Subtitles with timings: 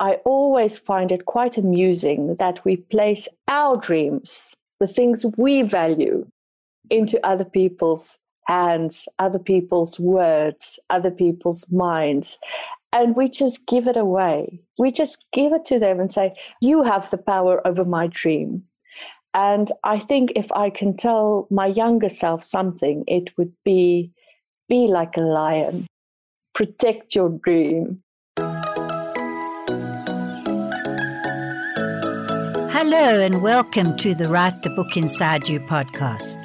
[0.00, 6.26] I always find it quite amusing that we place our dreams, the things we value,
[6.88, 12.38] into other people's hands, other people's words, other people's minds.
[12.92, 14.60] And we just give it away.
[14.78, 18.64] We just give it to them and say, You have the power over my dream.
[19.34, 24.10] And I think if I can tell my younger self something, it would be
[24.68, 25.86] be like a lion,
[26.54, 28.02] protect your dream.
[32.82, 36.38] Hello, and welcome to the Write the Book Inside You podcast.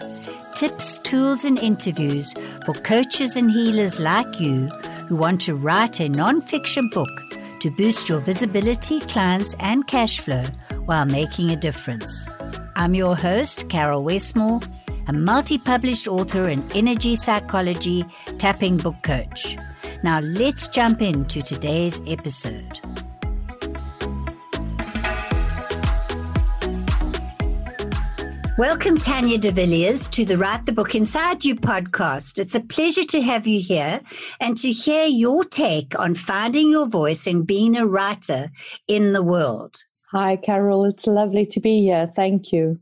[0.53, 2.33] Tips, tools, and interviews
[2.65, 4.67] for coaches and healers like you
[5.07, 7.07] who want to write a non fiction book
[7.61, 10.43] to boost your visibility, clients, and cash flow
[10.83, 12.27] while making a difference.
[12.75, 14.59] I'm your host, Carol Westmore,
[15.07, 18.03] a multi published author and energy psychology
[18.39, 19.55] tapping book coach.
[20.03, 22.81] Now, let's jump into today's episode.
[28.57, 32.39] Welcome, Tanya de Villiers, to the Write the Book Inside You podcast.
[32.39, 33.99] It's a pleasure to have you here
[34.39, 38.49] and to hear your take on finding your voice and being a writer
[38.87, 39.75] in the world.
[40.11, 40.85] Hi, Carol.
[40.85, 42.09] It's lovely to be here.
[42.15, 42.79] Thank you.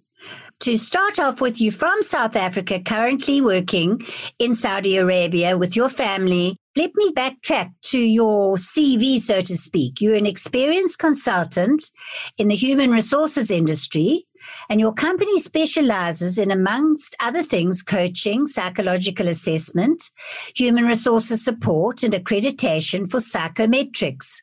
[0.59, 3.99] To start off with, you from South Africa, currently working
[4.37, 6.55] in Saudi Arabia with your family.
[6.75, 10.01] Let me backtrack to your CV, so to speak.
[10.01, 11.89] You're an experienced consultant
[12.37, 14.23] in the human resources industry
[14.69, 20.11] and your company specializes in, amongst other things, coaching, psychological assessment,
[20.55, 24.41] human resources support, and accreditation for psychometrics.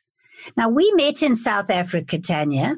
[0.57, 2.77] Now, we met in South Africa, Tanya,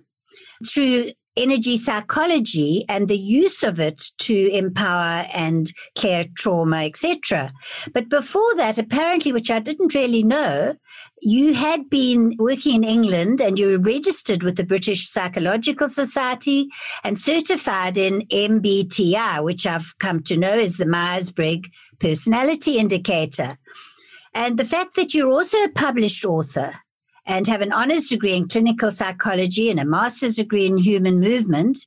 [0.67, 7.51] through energy psychology and the use of it to empower and care trauma, etc.
[7.93, 10.75] But before that, apparently, which I didn't really know,
[11.21, 16.69] you had been working in England and you were registered with the British Psychological Society
[17.03, 23.57] and certified in MBTI, which I've come to know is the Myers Briggs Personality Indicator.
[24.35, 26.73] And the fact that you're also a published author
[27.25, 31.85] and have an honors degree in clinical psychology and a master's degree in human movement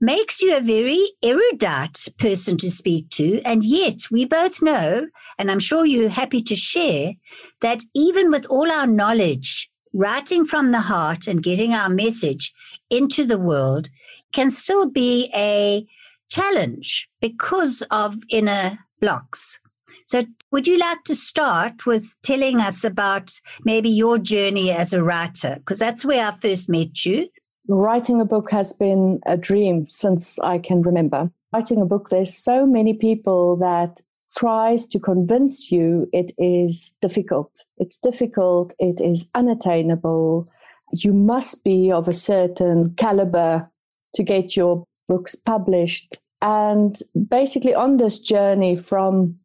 [0.00, 3.40] makes you a very erudite person to speak to.
[3.42, 5.06] And yet, we both know,
[5.38, 7.12] and I'm sure you're happy to share,
[7.60, 12.52] that even with all our knowledge, writing from the heart and getting our message
[12.90, 13.88] into the world
[14.32, 15.86] can still be a
[16.28, 19.60] challenge because of inner blocks.
[20.06, 23.32] So, would you like to start with telling us about
[23.64, 25.56] maybe your journey as a writer?
[25.56, 27.28] Because that's where I first met you.
[27.68, 31.30] Writing a book has been a dream since I can remember.
[31.52, 34.02] Writing a book, there's so many people that
[34.36, 37.64] tries to convince you it is difficult.
[37.78, 40.48] It's difficult, it is unattainable.
[40.92, 43.70] You must be of a certain caliber
[44.14, 46.16] to get your books published.
[46.40, 46.98] And
[47.28, 49.38] basically, on this journey from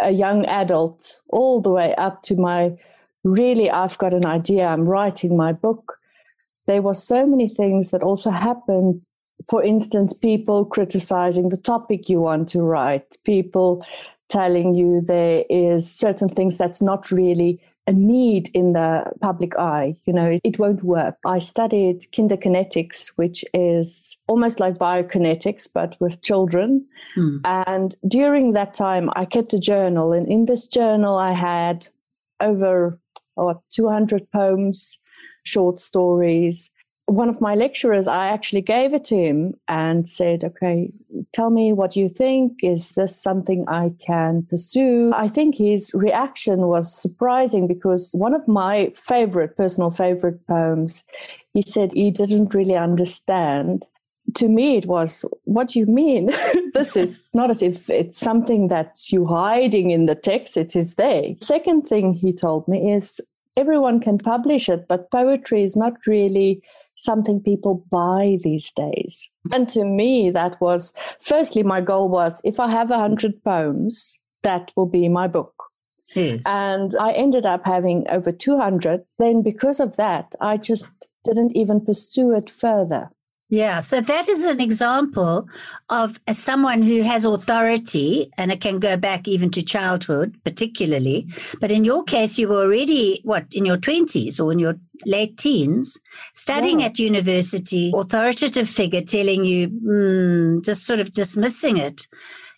[0.00, 2.76] a young adult all the way up to my
[3.24, 5.98] really I've got an idea, I'm writing my book.
[6.66, 9.02] There were so many things that also happened.
[9.48, 13.84] For instance, people criticizing the topic you want to write, people
[14.28, 19.94] telling you there is certain things that's not really a need in the public eye.
[20.06, 21.16] You know, it, it, won't work.
[21.26, 26.86] I studied kinderkinetics, which is almost like biokinetics, but with children.
[27.14, 27.38] Hmm.
[27.44, 30.12] And during that time, I kept a journal.
[30.12, 31.88] And in this journal, I had
[32.40, 32.98] over
[33.36, 34.98] oh, 200 poems,
[35.42, 36.70] short stories,
[37.06, 40.90] one of my lecturers, I actually gave it to him and said, okay,
[41.32, 42.60] tell me what you think.
[42.62, 45.12] Is this something I can pursue?
[45.14, 51.04] I think his reaction was surprising because one of my favorite, personal favorite poems,
[51.52, 53.84] he said he didn't really understand.
[54.36, 56.30] To me, it was, what do you mean?
[56.72, 60.94] this is not as if it's something that you're hiding in the text, it is
[60.94, 61.34] there.
[61.42, 63.20] Second thing he told me is,
[63.56, 66.62] everyone can publish it, but poetry is not really
[66.96, 69.28] something people buy these days.
[69.52, 74.18] And to me, that was firstly, my goal was if I have a hundred poems,
[74.42, 75.54] that will be my book.
[76.14, 76.42] Yes.
[76.46, 79.04] And I ended up having over 200.
[79.18, 80.88] Then, because of that, I just
[81.24, 83.10] didn't even pursue it further.
[83.50, 85.48] Yeah, so that is an example
[85.90, 91.28] of someone who has authority, and it can go back even to childhood, particularly.
[91.60, 95.36] But in your case, you were already, what, in your 20s or in your late
[95.36, 96.00] teens,
[96.32, 96.86] studying yeah.
[96.86, 102.08] at university, authoritative figure telling you, mm, just sort of dismissing it.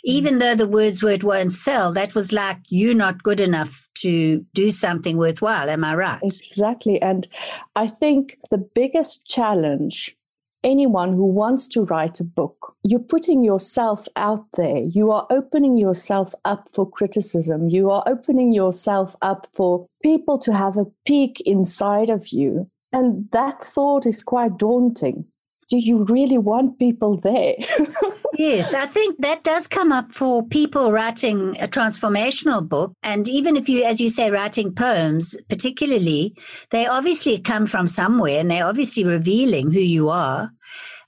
[0.04, 0.40] Even mm.
[0.40, 4.44] though the words were it won't sell, that was like you not good enough to
[4.54, 5.68] do something worthwhile.
[5.68, 6.20] Am I right?
[6.22, 7.02] Exactly.
[7.02, 7.26] And
[7.74, 10.16] I think the biggest challenge
[10.64, 14.78] anyone who wants to write a book, you're putting yourself out there.
[14.78, 17.68] You are opening yourself up for criticism.
[17.68, 22.70] You are opening yourself up for people to have a peek inside of you.
[22.92, 25.26] And that thought is quite daunting
[25.68, 27.54] do you really want people there?
[28.34, 32.92] yes, I think that does come up for people writing a transformational book.
[33.02, 36.36] And even if you, as you say, writing poems, particularly,
[36.70, 40.52] they obviously come from somewhere and they're obviously revealing who you are.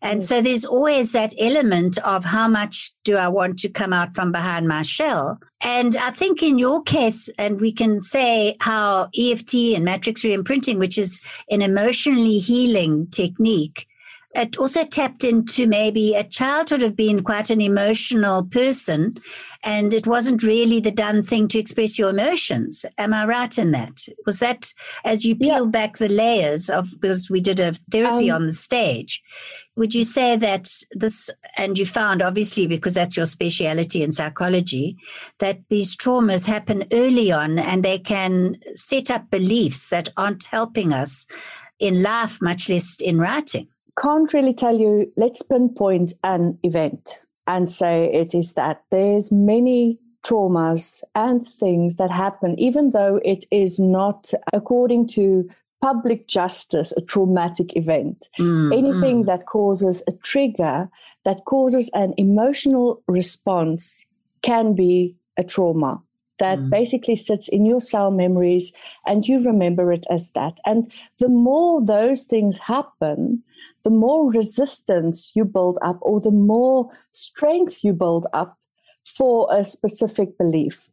[0.00, 0.28] And yes.
[0.28, 4.30] so there's always that element of how much do I want to come out from
[4.30, 5.40] behind my shell?
[5.64, 10.78] And I think in your case, and we can say how EFT and matrix reimprinting,
[10.78, 11.20] which is
[11.50, 13.88] an emotionally healing technique,
[14.34, 19.16] it also tapped into maybe a childhood of being quite an emotional person
[19.64, 22.84] and it wasn't really the done thing to express your emotions.
[22.98, 24.06] Am i right in that?
[24.26, 24.72] Was that
[25.04, 25.70] as you peel yeah.
[25.70, 29.22] back the layers of because we did a therapy um, on the stage
[29.78, 34.96] would you say that this and you found obviously because that's your speciality in psychology
[35.38, 40.92] that these traumas happen early on and they can set up beliefs that aren't helping
[40.92, 41.26] us
[41.78, 43.68] in life much less in writing
[44.00, 48.82] can't really tell you, let's pinpoint an event and say it is that.
[48.90, 55.48] There's many traumas and things that happen, even though it is not according to
[55.80, 58.26] public justice a traumatic event.
[58.38, 59.26] Mm, Anything mm.
[59.26, 60.88] that causes a trigger,
[61.24, 64.04] that causes an emotional response,
[64.42, 66.02] can be a trauma
[66.38, 66.70] that mm.
[66.70, 68.72] basically sits in your cell memories
[69.06, 70.58] and you remember it as that.
[70.64, 73.42] And the more those things happen,
[73.84, 78.58] the more resistance you build up or the more strength you build up
[79.06, 80.88] for a specific belief.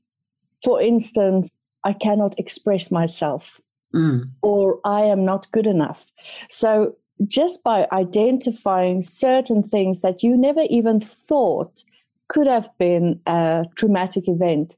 [0.63, 1.49] For instance,
[1.83, 3.61] I cannot express myself
[3.93, 4.29] mm.
[4.41, 6.05] or I am not good enough.
[6.49, 6.95] So,
[7.27, 11.83] just by identifying certain things that you never even thought
[12.27, 14.75] could have been a traumatic event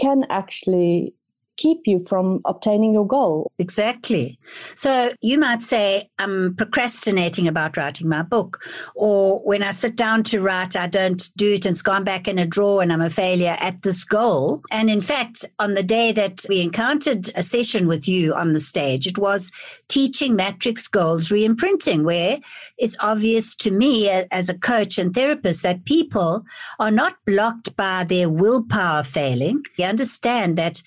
[0.00, 1.14] can actually
[1.60, 3.52] keep you from obtaining your goal.
[3.58, 4.38] Exactly.
[4.74, 8.62] So you might say, I'm procrastinating about writing my book.
[8.94, 12.26] Or when I sit down to write, I don't do it and it's gone back
[12.26, 14.62] in a drawer and I'm a failure at this goal.
[14.72, 18.60] And in fact, on the day that we encountered a session with you on the
[18.60, 19.52] stage, it was
[19.88, 22.38] teaching matrix goals reimprinting, where
[22.78, 26.42] it's obvious to me as a coach and therapist that people
[26.78, 29.62] are not blocked by their willpower failing.
[29.76, 30.82] You understand that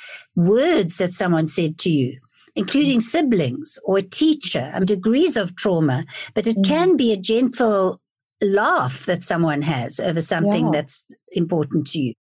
[0.64, 2.20] words that someone said to you,
[2.56, 6.68] including siblings or a teacher, and degrees of trauma, but it mm.
[6.68, 8.00] can be a gentle
[8.42, 10.72] laugh that someone has over something yeah.
[10.72, 12.14] that's important to you.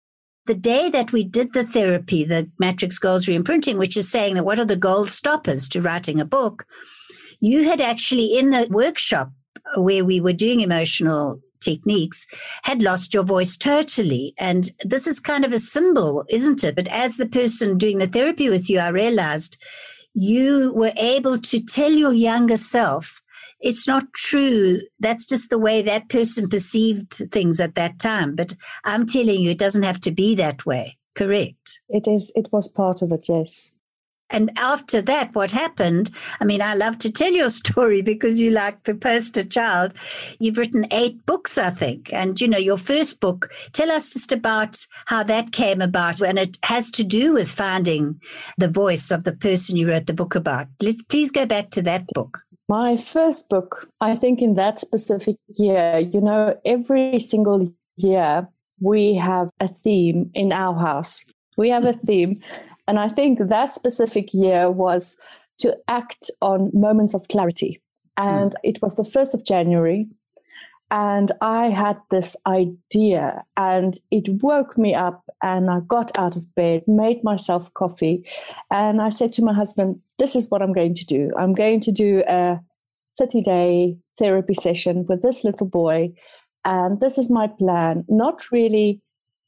[0.47, 4.45] The day that we did the therapy, the Matrix Goals Reimprinting, which is saying that
[4.45, 6.65] what are the goal stoppers to writing a book,
[7.41, 9.31] you had actually in the workshop
[9.77, 12.27] where we were doing emotional techniques
[12.65, 14.35] had lost your voice totally.
[14.39, 16.75] And this is kind of a symbol, isn't it?
[16.75, 19.63] But as the person doing the therapy with you, I realized
[20.15, 23.21] you were able to tell your younger self
[23.61, 24.81] it's not true.
[25.01, 28.35] That's just the way that person perceived things at that time.
[28.35, 28.55] But
[28.85, 30.97] I'm telling you, it doesn't have to be that way.
[31.15, 31.81] Correct.
[31.89, 32.33] It is.
[32.35, 33.27] It was part of it.
[33.29, 33.75] Yes.
[34.31, 36.11] And after that, what happened?
[36.41, 39.93] I mean, I love to tell your story because you like the poster child.
[40.39, 42.13] You've written eight books, I think.
[42.13, 44.77] And, you know, your first book, tell us just about
[45.07, 46.21] how that came about.
[46.21, 48.21] And it has to do with finding
[48.59, 50.69] the voice of the person you wrote the book about.
[50.83, 52.41] Let's please go back to that book.
[52.69, 58.49] My first book, I think in that specific year, you know, every single year
[58.81, 61.25] we have a theme in our house.
[61.57, 62.41] We have a theme.
[62.89, 65.19] And I think that specific year was
[65.59, 67.81] to act on moments of clarity.
[68.17, 68.61] And mm.
[68.65, 70.09] it was the 1st of January.
[70.91, 75.23] And I had this idea, and it woke me up.
[75.41, 78.27] And I got out of bed, made myself coffee,
[78.73, 81.31] and I said to my husband, This is what I'm going to do.
[81.39, 82.59] I'm going to do a
[83.19, 86.13] 30 day therapy session with this little boy.
[86.65, 89.01] And this is my plan, not really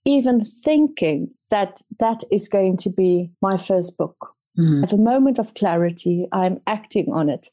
[0.05, 4.35] even thinking that that is going to be my first book.
[4.59, 4.85] Mm-hmm.
[4.85, 7.49] At a moment of clarity, I'm acting on it.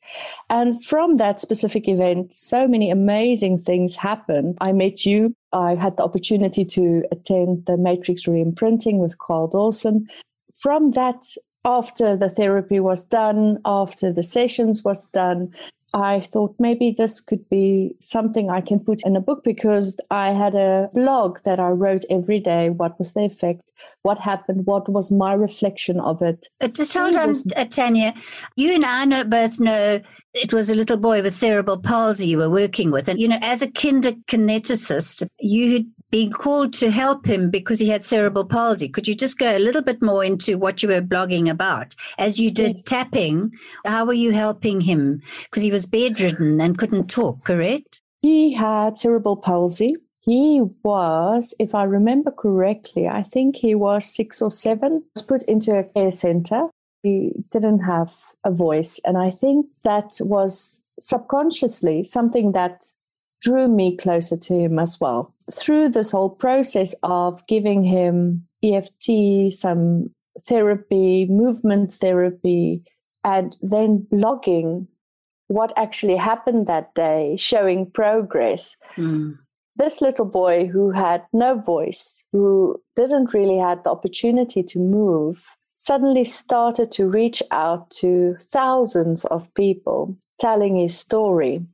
[0.49, 4.57] And from that specific event, so many amazing things happened.
[4.59, 5.33] I met you.
[5.53, 10.07] I had the opportunity to attend the Matrix reimprinting with Karl Dawson.
[10.61, 11.23] From that,
[11.65, 15.53] after the therapy was done, after the sessions was done,
[15.93, 20.31] I thought maybe this could be something I can put in a book because I
[20.31, 22.69] had a blog that I wrote every day.
[22.69, 23.71] What was the effect?
[24.03, 24.65] What happened?
[24.65, 26.47] What was my reflection of it?
[26.61, 28.13] Uh, just hold on, uh, Tanya.
[28.55, 30.01] You and I know, both know
[30.33, 33.07] it was a little boy with cerebral palsy you were working with.
[33.07, 37.89] And, you know, as a kinderkineticist, you had being called to help him because he
[37.89, 38.89] had cerebral palsy.
[38.89, 41.95] Could you just go a little bit more into what you were blogging about?
[42.17, 42.85] As you did yes.
[42.85, 43.53] tapping,
[43.85, 45.21] how were you helping him?
[45.43, 48.01] Because he was bedridden and couldn't talk, correct?
[48.21, 49.95] He had cerebral palsy.
[50.21, 55.43] He was, if I remember correctly, I think he was six or seven, was put
[55.43, 56.67] into a care center.
[57.01, 58.13] He didn't have
[58.43, 58.99] a voice.
[59.05, 62.83] And I think that was subconsciously something that
[63.41, 65.33] drew me closer to him as well.
[65.53, 70.11] Through this whole process of giving him EFT, some
[70.45, 72.83] therapy, movement therapy,
[73.23, 74.87] and then blogging
[75.47, 78.77] what actually happened that day, showing progress.
[78.95, 79.37] Mm.
[79.75, 85.41] This little boy who had no voice, who didn't really have the opportunity to move,
[85.77, 91.65] suddenly started to reach out to thousands of people telling his story.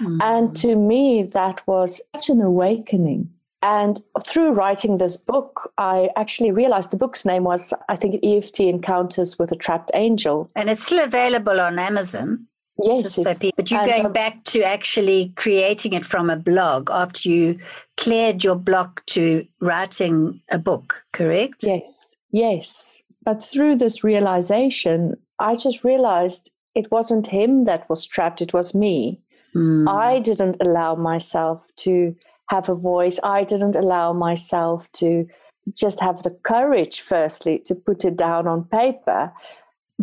[0.00, 0.20] Mm-hmm.
[0.22, 3.30] And to me, that was such an awakening.
[3.60, 8.60] And through writing this book, I actually realized the book's name was, I think, EFT
[8.60, 10.48] Encounters with a Trapped Angel.
[10.54, 12.46] And it's still available on Amazon.
[12.80, 13.14] Yes.
[13.14, 17.28] So people, but you're going um, back to actually creating it from a blog after
[17.28, 17.58] you
[17.96, 21.64] cleared your block to writing a book, correct?
[21.64, 23.02] Yes, yes.
[23.24, 28.74] But through this realization, I just realized it wasn't him that was trapped, it was
[28.74, 29.20] me.
[29.58, 29.88] Mm.
[29.88, 32.14] I didn't allow myself to
[32.50, 33.18] have a voice.
[33.22, 35.26] I didn't allow myself to
[35.74, 39.32] just have the courage, firstly, to put it down on paper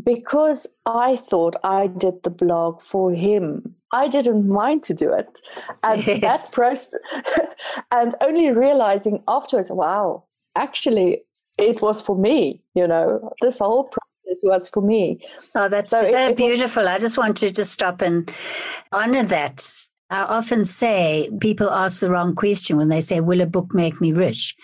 [0.04, 3.76] because I thought I did the blog for him.
[3.94, 5.30] I didn't mind to do it.
[5.84, 6.20] And yes.
[6.22, 7.00] that process,
[7.92, 11.22] and only realizing afterwards, wow, actually,
[11.58, 15.20] it was for me, you know, this whole process was for me.
[15.56, 16.84] Oh, that's so, so it, beautiful.
[16.84, 18.32] Was, I just want to just stop and
[18.92, 19.63] honor that.
[20.12, 24.00] I often say people ask the wrong question when they say, Will a book make
[24.00, 24.56] me rich?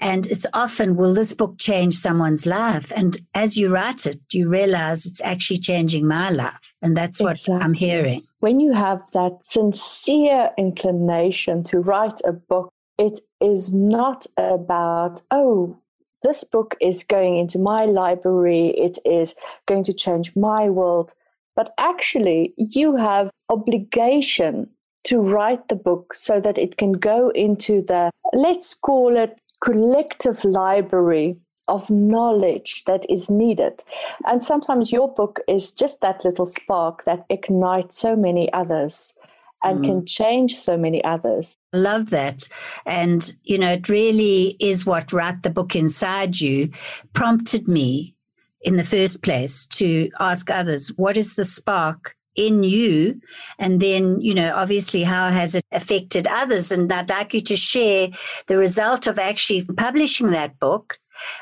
[0.00, 2.90] And it's often, Will this book change someone's life?
[2.96, 6.74] And as you write it, you realize it's actually changing my life.
[6.82, 7.64] And that's what exactly.
[7.64, 8.26] I'm hearing.
[8.40, 15.78] When you have that sincere inclination to write a book, it is not about, oh,
[16.22, 19.34] this book is going into my library, it is
[19.66, 21.14] going to change my world.
[21.54, 24.68] But actually, you have obligation
[25.04, 30.44] to write the book so that it can go into the, let's call it, collective
[30.44, 33.82] library of knowledge that is needed.
[34.26, 39.14] And sometimes your book is just that little spark that ignites so many others
[39.62, 39.84] and mm.
[39.84, 41.56] can change so many others.
[41.72, 42.48] Love that.
[42.86, 46.70] And, you know, it really is what Write the Book Inside You
[47.12, 48.14] prompted me
[48.62, 53.20] in the first place to ask others, what is the spark in you?
[53.58, 56.72] And then, you know, obviously, how has it affected others?
[56.72, 58.10] And I'd like you to share
[58.46, 60.98] the result of actually publishing that book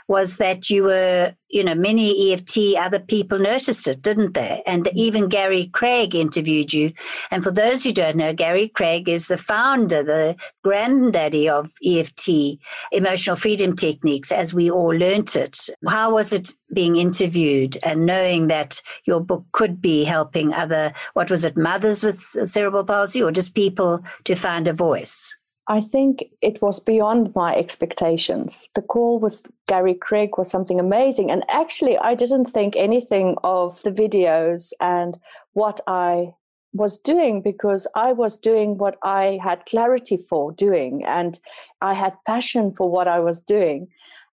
[0.09, 4.63] was that you were, you know, many EFT other people noticed it, didn't they?
[4.67, 4.99] And mm-hmm.
[4.99, 6.93] even Gary Craig interviewed you.
[7.31, 12.59] And for those who don't know, Gary Craig is the founder, the granddaddy of EFT,
[12.93, 15.69] emotional freedom techniques, as we all learnt it.
[15.87, 21.31] How was it being interviewed and knowing that your book could be helping other, what
[21.31, 25.37] was it, mothers with cerebral palsy or just people to find a voice?
[25.69, 28.69] I think it was beyond my expectations.
[28.75, 31.31] The call with Gary Craig was something amazing.
[31.31, 35.19] And actually, I didn't think anything of the videos and
[35.55, 36.35] what I
[36.73, 41.39] was doing because I was doing what I had clarity for doing and
[41.81, 43.89] I had passion for what I was doing.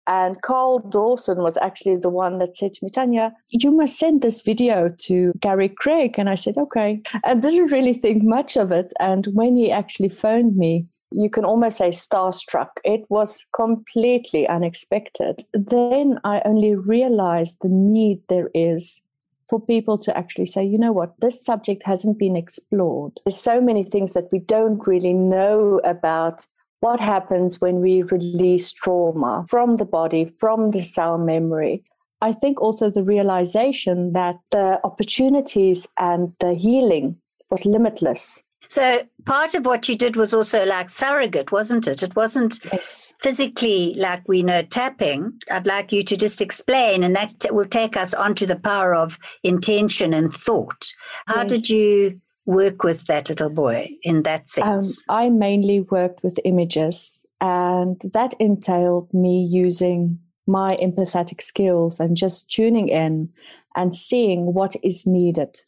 [0.06, 4.22] And Karl Dawson was actually the one that said to me, Tanya, you must send
[4.22, 6.16] this video to Gary Craig.
[6.18, 7.02] And I said, okay.
[7.24, 8.92] And didn't really think much of it.
[9.00, 12.70] And when he actually phoned me, you can almost say starstruck.
[12.84, 15.46] It was completely unexpected.
[15.54, 19.02] Then I only realized the need there is
[19.50, 23.20] for people to actually say, you know what, this subject hasn't been explored.
[23.26, 26.48] There's so many things that we don't really know about
[26.80, 31.84] what happens when we release trauma from the body, from the cell memory.
[32.22, 37.18] I think also the realization that the opportunities and the healing
[37.50, 38.44] was limitless.
[38.74, 42.02] So part of what you did was also like surrogate, wasn't it?
[42.02, 43.14] It wasn't yes.
[43.22, 45.40] physically like we know tapping.
[45.52, 49.20] I'd like you to just explain, and that will take us onto the power of
[49.44, 50.92] intention and thought.
[51.28, 51.50] How yes.
[51.50, 55.06] did you work with that little boy in that um, sense?
[55.08, 62.18] Um, I mainly worked with images, and that entailed me using my empathetic skills and
[62.18, 63.30] just tuning in
[63.76, 65.62] and seeing what is needed.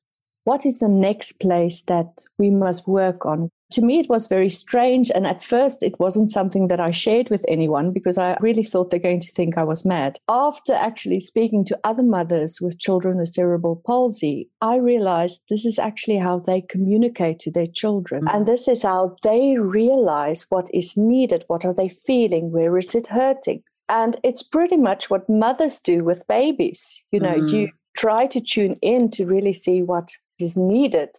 [0.46, 3.50] What is the next place that we must work on?
[3.72, 5.10] To me, it was very strange.
[5.10, 8.92] And at first, it wasn't something that I shared with anyone because I really thought
[8.92, 10.20] they're going to think I was mad.
[10.30, 15.80] After actually speaking to other mothers with children with cerebral palsy, I realized this is
[15.80, 18.28] actually how they communicate to their children.
[18.32, 21.44] And this is how they realize what is needed.
[21.48, 22.52] What are they feeling?
[22.52, 23.64] Where is it hurting?
[23.90, 27.04] And it's pretty much what mothers do with babies.
[27.12, 27.52] You know, mm.
[27.52, 31.10] you try to tune in to really see what is needed.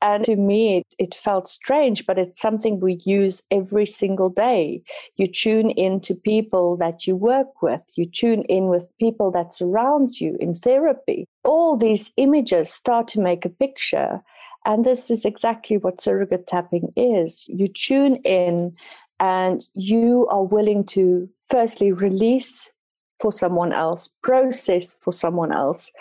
[0.00, 4.82] And to me, it, it, felt strange, but it's something we use every single day.
[5.16, 9.52] You tune in to people that you work with, you tune in with people that
[9.52, 11.26] surrounds you in therapy.
[11.44, 14.22] All these images start to make a picture.
[14.66, 17.44] And this is exactly what surrogate tapping is.
[17.48, 18.72] You tune in
[19.20, 22.72] and you are willing to firstly release
[23.20, 25.92] for someone else, process for someone else,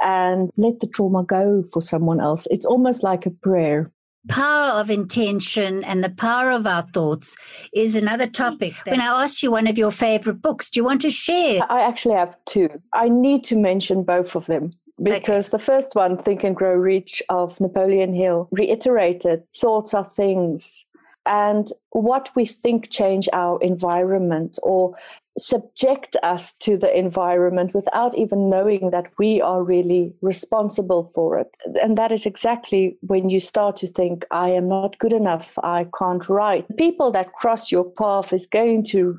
[0.00, 2.46] and let the trauma go for someone else.
[2.50, 3.90] It's almost like a prayer.
[4.28, 7.36] Power of intention and the power of our thoughts
[7.72, 8.74] is another topic.
[8.86, 11.60] When I asked you one of your favorite books, do you want to share?
[11.70, 12.68] I actually have two.
[12.92, 15.56] I need to mention both of them because okay.
[15.56, 20.84] the first one, Think and Grow Rich of Napoleon Hill, reiterated thoughts are things
[21.26, 24.94] and what we think change our environment or
[25.40, 31.56] subject us to the environment without even knowing that we are really responsible for it.
[31.82, 35.86] And that is exactly when you start to think, I am not good enough, I
[35.98, 36.66] can't write.
[36.76, 39.18] People that cross your path is going to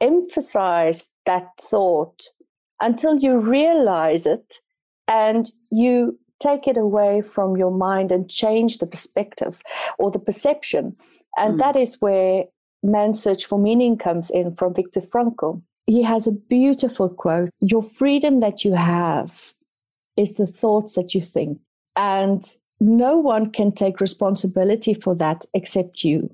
[0.00, 2.22] emphasize that thought
[2.80, 4.56] until you realize it
[5.06, 9.60] and you take it away from your mind and change the perspective
[9.98, 10.96] or the perception.
[11.36, 11.58] And mm.
[11.58, 12.44] that is where
[12.82, 15.62] Man's Search for Meaning comes in from Viktor Frankl.
[15.86, 19.52] He has a beautiful quote Your freedom that you have
[20.16, 21.58] is the thoughts that you think.
[21.96, 22.42] And
[22.80, 26.30] no one can take responsibility for that except you.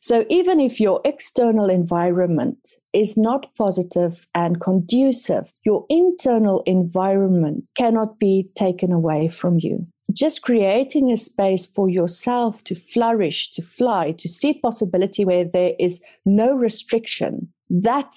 [0.00, 8.18] So even if your external environment is not positive and conducive, your internal environment cannot
[8.18, 14.12] be taken away from you just creating a space for yourself to flourish, to fly,
[14.12, 17.52] to see possibility where there is no restriction.
[17.70, 18.14] That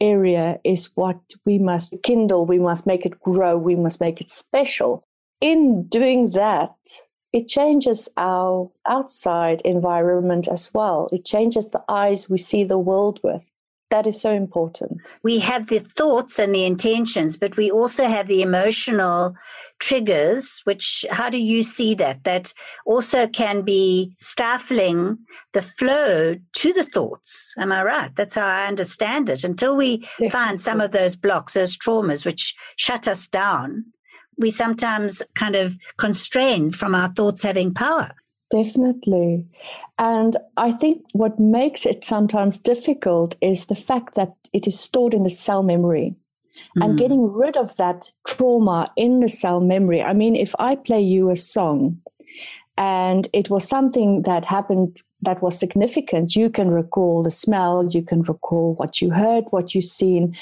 [0.00, 4.30] area is what we must kindle, we must make it grow, we must make it
[4.30, 5.04] special.
[5.40, 6.74] In doing that,
[7.32, 11.08] it changes our outside environment as well.
[11.12, 13.50] It changes the eyes we see the world with.
[13.92, 15.02] That is so important.
[15.22, 19.36] We have the thoughts and the intentions, but we also have the emotional
[19.80, 22.24] triggers, which, how do you see that?
[22.24, 22.54] That
[22.86, 25.18] also can be stifling
[25.52, 27.52] the flow to the thoughts.
[27.58, 28.16] Am I right?
[28.16, 29.44] That's how I understand it.
[29.44, 30.30] Until we Definitely.
[30.30, 33.84] find some of those blocks, those traumas, which shut us down,
[34.38, 38.12] we sometimes kind of constrain from our thoughts having power.
[38.52, 39.46] Definitely.
[39.98, 45.14] And I think what makes it sometimes difficult is the fact that it is stored
[45.14, 46.14] in the cell memory.
[46.76, 46.84] Mm.
[46.84, 50.02] And getting rid of that trauma in the cell memory.
[50.02, 51.98] I mean, if I play you a song
[52.76, 58.02] and it was something that happened that was significant, you can recall the smell, you
[58.02, 60.36] can recall what you heard, what you've seen,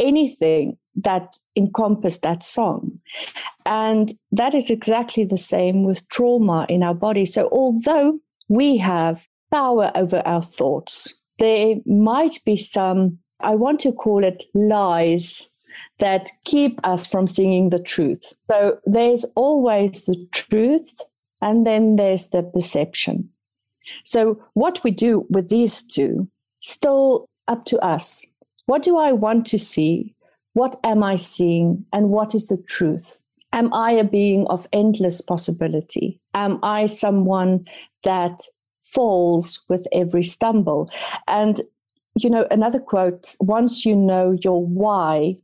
[0.00, 2.98] anything that encompass that song.
[3.66, 7.24] And that is exactly the same with trauma in our body.
[7.24, 13.92] So, although we have power over our thoughts, there might be some, I want to
[13.92, 15.48] call it lies
[15.98, 18.34] that keep us from seeing the truth.
[18.50, 21.00] So, there's always the truth,
[21.40, 23.30] and then there's the perception.
[24.04, 26.28] So, what we do with these two,
[26.60, 28.24] still up to us.
[28.66, 30.14] What do I want to see?
[30.54, 31.84] What am I seeing?
[31.92, 33.18] And what is the truth?
[33.52, 36.20] Am I a being of endless possibility?
[36.34, 37.66] Am I someone
[38.04, 38.42] that
[38.78, 40.90] falls with every stumble?
[41.26, 41.60] And,
[42.16, 45.36] you know, another quote once you know your why,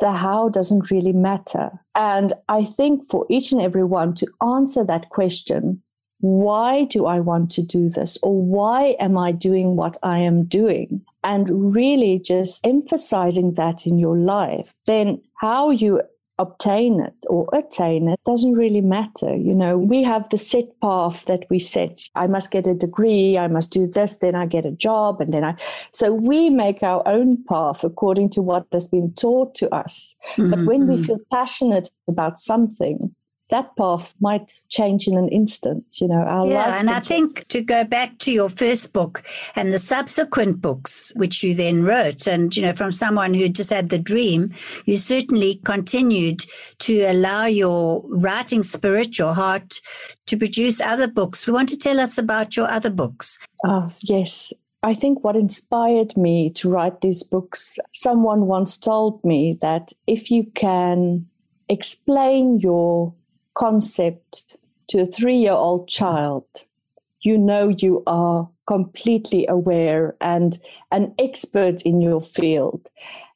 [0.00, 1.70] the how doesn't really matter.
[1.94, 5.82] And I think for each and every one to answer that question,
[6.20, 8.18] why do I want to do this?
[8.22, 11.04] Or why am I doing what I am doing?
[11.28, 14.72] And really just emphasizing that in your life.
[14.86, 16.00] Then how you
[16.38, 19.36] obtain it or attain it doesn't really matter.
[19.36, 22.00] You know, we have the set path that we set.
[22.14, 25.32] I must get a degree, I must do this, then I get a job, and
[25.32, 25.56] then I.
[25.92, 30.14] So we make our own path according to what has been taught to us.
[30.36, 30.50] Mm-hmm.
[30.50, 31.04] But when we mm-hmm.
[31.04, 33.14] feel passionate about something,
[33.50, 35.84] that path might change in an instant.
[36.00, 39.22] You know, our yeah, and I think to go back to your first book
[39.56, 43.70] and the subsequent books which you then wrote, and you know, from someone who just
[43.70, 44.52] had the dream,
[44.84, 46.44] you certainly continued
[46.80, 49.80] to allow your writing spirit, your heart,
[50.26, 51.46] to produce other books.
[51.46, 53.38] We want to tell us about your other books.
[53.64, 54.52] Oh yes.
[54.84, 60.30] I think what inspired me to write these books, someone once told me that if
[60.30, 61.26] you can
[61.68, 63.12] explain your
[63.58, 64.56] concept
[64.88, 66.44] to a three year old child,
[67.22, 70.58] you know you are completely aware and
[70.92, 72.88] an expert in your field.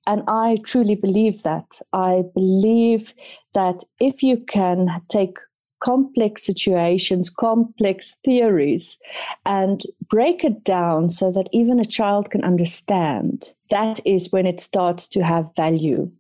[0.07, 1.81] And I truly believe that.
[1.93, 3.15] I believe
[3.55, 5.39] that if you can take
[5.81, 8.99] complex situations, complex theories,
[9.45, 14.61] and break it down so that even a child can understand, that is when it
[14.61, 16.11] starts to have value.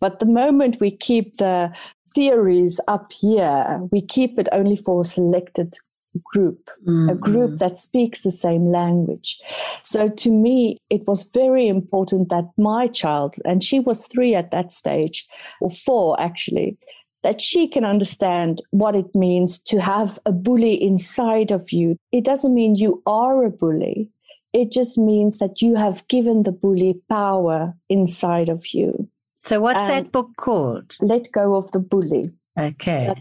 [0.00, 1.72] But the moment we keep the
[2.14, 5.76] theories up here, we keep it only for a selected
[6.24, 7.08] group, mm-hmm.
[7.08, 9.40] a group that speaks the same language.
[9.82, 14.50] So to me, it was very important that my child, and she was three at
[14.50, 15.26] that stage,
[15.60, 16.76] or four actually,
[17.22, 21.96] that she can understand what it means to have a bully inside of you.
[22.10, 24.10] It doesn't mean you are a bully.
[24.52, 29.08] It just means that you have given the bully power inside of you.
[29.44, 30.96] So, what's and that um, book called?
[31.00, 32.24] Let Go of the Bully.
[32.58, 33.12] Okay.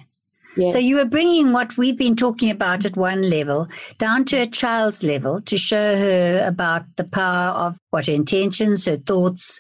[0.56, 0.74] yes.
[0.74, 4.46] So, you were bringing what we've been talking about at one level down to a
[4.46, 9.60] child's level to show her about the power of what her intentions, her thoughts,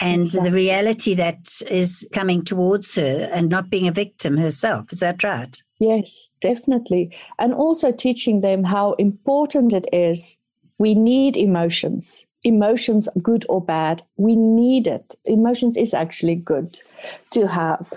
[0.00, 0.50] and exactly.
[0.50, 4.92] the reality that is coming towards her and not being a victim herself.
[4.92, 5.62] Is that right?
[5.78, 7.16] Yes, definitely.
[7.38, 10.38] And also teaching them how important it is.
[10.78, 15.14] We need emotions emotions, good or bad, we need it.
[15.24, 16.78] Emotions is actually good
[17.32, 17.92] to have.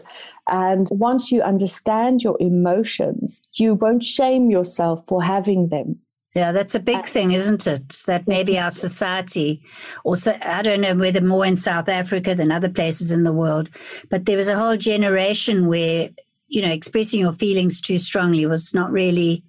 [0.50, 6.00] And once you understand your emotions, you won't shame yourself for having them.
[6.36, 8.04] Yeah, that's a big thing, isn't it?
[8.08, 9.62] That maybe our society,
[10.04, 13.70] also, I don't know whether more in South Africa than other places in the world,
[14.10, 16.10] but there was a whole generation where,
[16.48, 19.44] you know, expressing your feelings too strongly was not really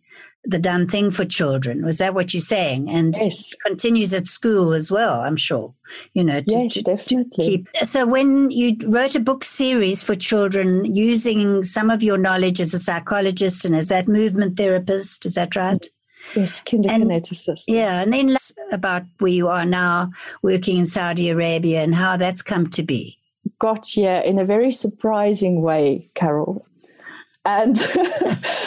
[0.45, 1.85] the done thing for children.
[1.85, 2.91] Was that what you're saying?
[2.91, 3.55] And yes.
[3.65, 5.75] continues at school as well, I'm sure.
[6.13, 7.45] You know, to, yes, to, definitely.
[7.45, 7.69] To keep.
[7.83, 12.75] So when you wrote a book series for children using some of your knowledge as
[12.75, 15.81] a psychologist and as that movement therapist, is that right?
[15.81, 15.89] Mm.
[16.37, 17.65] Yes, kinderkineticist.
[17.69, 18.37] Yeah, and then
[18.73, 20.11] about where you are now
[20.43, 23.19] working in Saudi Arabia and how that's come to be.
[23.59, 26.67] Got here in a very surprising way, Carol.
[27.45, 27.77] And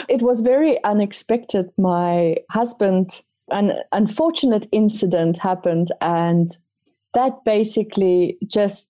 [0.10, 1.70] it was very unexpected.
[1.78, 6.56] My husband, an unfortunate incident happened, and
[7.13, 8.90] that basically just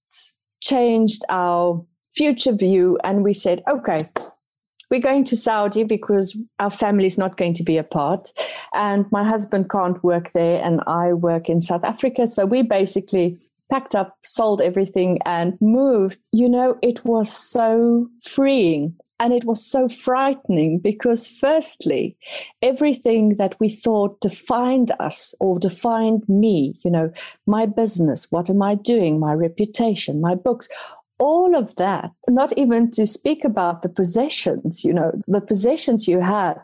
[0.61, 2.97] changed our future view.
[3.03, 4.01] And we said, okay,
[4.89, 8.31] we're going to Saudi because our family is not going to be apart.
[8.73, 12.27] And my husband can't work there, and I work in South Africa.
[12.27, 13.37] So we basically
[13.69, 16.19] packed up, sold everything, and moved.
[16.31, 22.15] You know, it was so freeing and it was so frightening because, firstly,
[22.61, 27.11] everything that we thought defined us or defined me, you know,
[27.45, 30.67] my business, what am I doing, my reputation, my books,
[31.19, 36.19] all of that, not even to speak about the possessions, you know, the possessions you
[36.19, 36.59] had.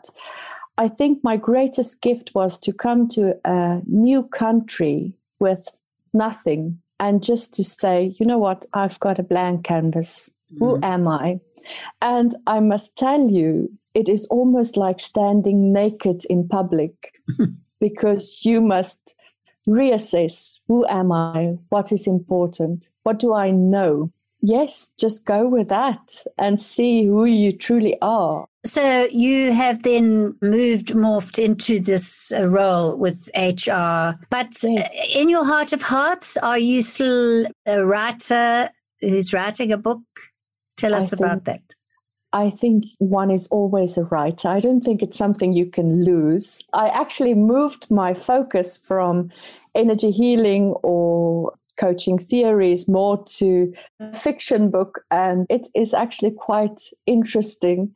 [0.78, 5.68] I think my greatest gift was to come to a new country with
[6.12, 10.30] nothing and just to say, you know what, I've got a blank canvas.
[10.52, 10.64] Mm-hmm.
[10.64, 11.40] Who am I?
[12.00, 17.14] And I must tell you, it is almost like standing naked in public
[17.80, 19.14] because you must
[19.68, 21.56] reassess who am I?
[21.70, 22.90] What is important?
[23.04, 24.10] What do I know?
[24.40, 28.46] Yes, just go with that and see who you truly are.
[28.66, 34.18] So you have then moved, morphed into this uh, role with HR.
[34.28, 34.64] But yes.
[34.64, 38.68] Uh, in your heart of hearts, are you still a writer
[39.00, 40.02] who's writing a book?
[40.76, 41.62] Tell us about that.
[42.32, 44.48] I think one is always a writer.
[44.48, 46.62] I don't think it's something you can lose.
[46.72, 49.30] I actually moved my focus from
[49.76, 53.72] energy healing or coaching theories more to
[54.14, 57.94] fiction book and it is actually quite interesting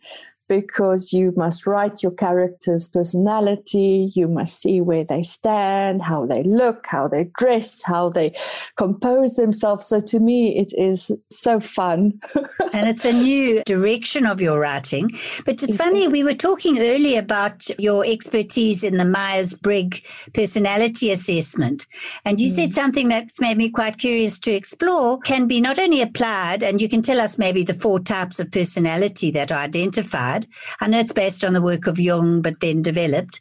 [0.48, 4.10] because you must write your character's personality.
[4.14, 8.34] You must see where they stand, how they look, how they dress, how they
[8.76, 9.86] compose themselves.
[9.86, 12.20] So to me, it is so fun.
[12.72, 15.08] and it's a new direction of your writing.
[15.44, 20.00] But it's funny, we were talking earlier about your expertise in the Myers Briggs
[20.32, 21.86] personality assessment.
[22.24, 22.52] And you mm.
[22.52, 26.80] said something that's made me quite curious to explore can be not only applied, and
[26.80, 30.37] you can tell us maybe the four types of personality that are identified.
[30.80, 33.40] I know it's based on the work of Jung, but then developed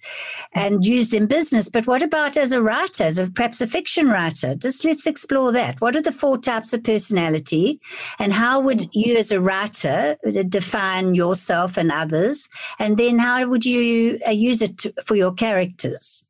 [0.53, 1.69] and used in business.
[1.69, 4.55] But what about as a writer, as a, perhaps a fiction writer?
[4.55, 5.81] Just let's explore that.
[5.81, 7.79] What are the four types of personality,
[8.19, 10.17] and how would you, as a writer,
[10.49, 12.47] define yourself and others?
[12.79, 16.23] And then how would you uh, use it to, for your characters?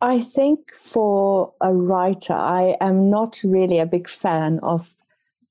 [0.00, 4.94] I think for a writer, I am not really a big fan of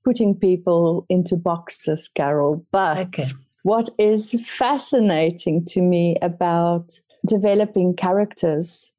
[0.05, 2.65] putting people into boxes, Carol.
[2.71, 3.23] But okay.
[3.67, 8.93] What is fascinating to me about developing characters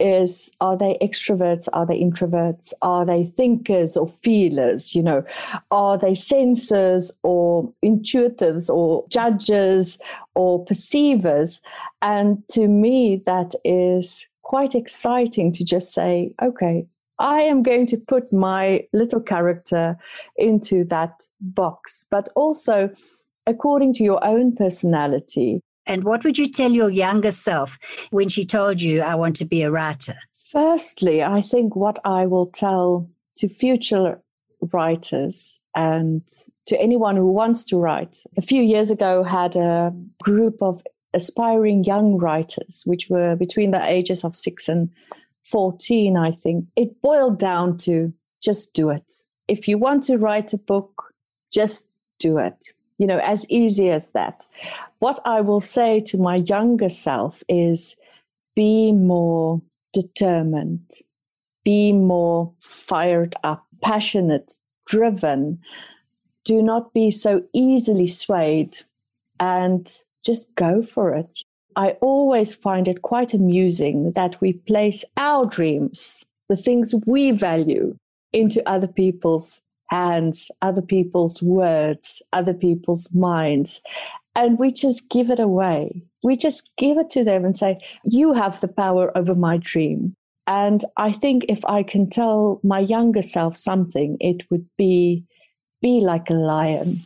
[0.00, 1.68] is are they extroverts?
[1.74, 2.72] Are they introverts?
[2.80, 4.94] Are they thinkers or feelers?
[4.94, 5.24] You know
[5.70, 9.98] are they sensors or intuitives or judges
[10.34, 11.60] or perceivers?
[12.00, 16.86] And to me that is quite exciting to just say okay
[17.18, 19.96] I am going to put my little character
[20.36, 22.90] into that box, but also
[23.46, 25.60] according to your own personality.
[25.86, 27.78] And what would you tell your younger self
[28.10, 30.16] when she told you, I want to be a writer?
[30.50, 34.20] Firstly, I think what I will tell to future
[34.72, 36.22] writers and
[36.66, 38.18] to anyone who wants to write.
[38.36, 40.82] A few years ago had a group of
[41.14, 44.90] aspiring young writers which were between the ages of 6 and
[45.44, 49.12] 14, I think, it boiled down to just do it.
[49.46, 51.12] If you want to write a book,
[51.52, 52.70] just do it.
[52.98, 54.46] You know, as easy as that.
[55.00, 57.96] What I will say to my younger self is
[58.54, 59.60] be more
[59.92, 60.80] determined,
[61.64, 65.58] be more fired up, passionate, driven.
[66.44, 68.78] Do not be so easily swayed
[69.40, 69.92] and
[70.24, 71.42] just go for it.
[71.76, 77.96] I always find it quite amusing that we place our dreams, the things we value,
[78.32, 83.80] into other people's hands, other people's words, other people's minds.
[84.34, 86.02] And we just give it away.
[86.22, 90.14] We just give it to them and say, You have the power over my dream.
[90.46, 95.24] And I think if I can tell my younger self something, it would be
[95.82, 97.02] be like a lion,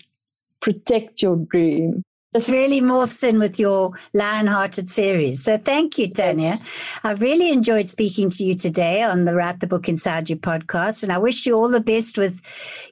[0.60, 5.42] protect your dream, this really morphs in with your Lionhearted series.
[5.42, 6.58] So thank you, Tanya.
[7.02, 11.02] I've really enjoyed speaking to you today on the Write the Book Inside You podcast.
[11.02, 12.40] And I wish you all the best with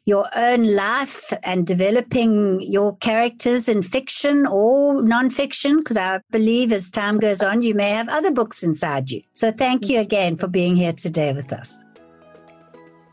[0.07, 6.91] your own life and developing your characters in fiction or nonfiction, because I believe as
[6.91, 9.23] time goes on, you may have other books inside you.
[9.33, 11.85] So thank you again for being here today with us.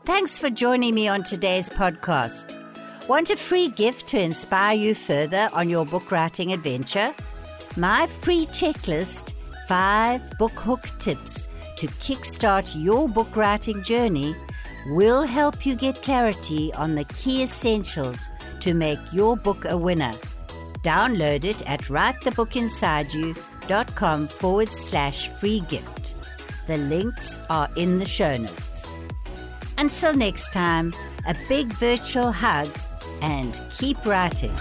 [0.04, 2.65] Thanks for joining me on today's podcast.
[3.08, 7.14] Want a free gift to inspire you further on your book writing adventure?
[7.76, 9.34] My free checklist,
[9.68, 14.34] 5 book hook tips to kickstart your book writing journey,
[14.88, 20.14] will help you get clarity on the key essentials to make your book a winner.
[20.82, 26.16] Download it at writethebookinsideyou.com forward slash free gift.
[26.66, 28.92] The links are in the show notes.
[29.78, 30.92] Until next time,
[31.28, 32.68] a big virtual hug
[33.22, 34.52] and keep writing.